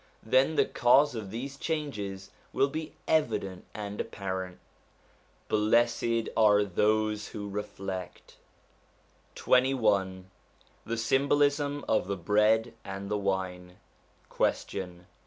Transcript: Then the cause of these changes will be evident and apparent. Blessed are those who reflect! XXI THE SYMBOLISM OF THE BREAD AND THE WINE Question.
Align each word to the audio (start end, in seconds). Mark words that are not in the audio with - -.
Then 0.23 0.55
the 0.55 0.65
cause 0.65 1.13
of 1.13 1.29
these 1.29 1.57
changes 1.57 2.31
will 2.53 2.69
be 2.69 2.95
evident 3.07 3.65
and 3.75 4.01
apparent. 4.01 4.57
Blessed 5.47 6.27
are 6.35 6.63
those 6.63 7.27
who 7.27 7.47
reflect! 7.47 8.37
XXI 9.35 10.23
THE 10.87 10.97
SYMBOLISM 10.97 11.85
OF 11.87 12.07
THE 12.07 12.17
BREAD 12.17 12.73
AND 12.83 13.11
THE 13.11 13.17
WINE 13.19 13.77
Question. 14.27 15.05